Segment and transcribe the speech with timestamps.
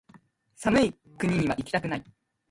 [0.55, 2.03] 寒い国にはいきたくない